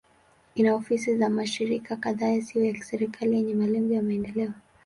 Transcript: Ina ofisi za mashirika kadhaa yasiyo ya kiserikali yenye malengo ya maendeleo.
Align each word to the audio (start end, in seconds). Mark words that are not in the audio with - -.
Ina 0.55 0.75
ofisi 0.75 1.17
za 1.17 1.29
mashirika 1.29 1.95
kadhaa 1.95 2.27
yasiyo 2.27 2.65
ya 2.65 2.73
kiserikali 2.73 3.35
yenye 3.35 3.55
malengo 3.55 3.93
ya 3.93 4.03
maendeleo. 4.03 4.53